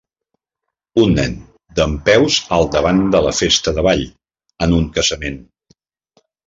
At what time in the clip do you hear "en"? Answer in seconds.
4.67-4.77